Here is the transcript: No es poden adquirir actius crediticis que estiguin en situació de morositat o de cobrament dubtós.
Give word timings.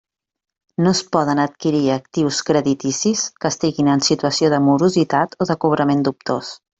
No 0.83 0.91
es 0.95 1.01
poden 1.15 1.41
adquirir 1.43 1.81
actius 1.95 2.39
crediticis 2.49 3.25
que 3.45 3.51
estiguin 3.55 3.93
en 3.97 4.03
situació 4.07 4.51
de 4.55 4.61
morositat 4.69 5.37
o 5.43 5.49
de 5.51 5.59
cobrament 5.67 6.03
dubtós. 6.09 6.51